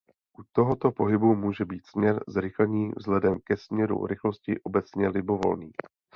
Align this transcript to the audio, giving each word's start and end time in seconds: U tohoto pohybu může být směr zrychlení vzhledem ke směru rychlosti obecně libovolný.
U 0.39 0.43
tohoto 0.51 0.91
pohybu 0.91 1.35
může 1.35 1.65
být 1.65 1.85
směr 1.87 2.23
zrychlení 2.27 2.91
vzhledem 2.97 3.39
ke 3.43 3.57
směru 3.57 4.05
rychlosti 4.05 4.61
obecně 4.61 5.07
libovolný. 5.09 5.71